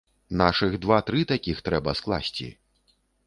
Нашых 0.39 0.71
два-тры 0.85 1.21
такіх 1.33 1.61
трэба 1.69 1.95
скласці! 2.01 2.47